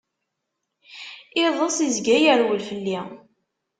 [1.43, 2.99] Iḍeṣ izga yerwel fell-i.